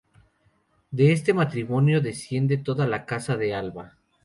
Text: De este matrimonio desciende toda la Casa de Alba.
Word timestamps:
De 0.89 1.11
este 1.11 1.31
matrimonio 1.31 2.01
desciende 2.01 2.57
toda 2.57 2.87
la 2.87 3.05
Casa 3.05 3.37
de 3.37 3.53
Alba. 3.53 3.99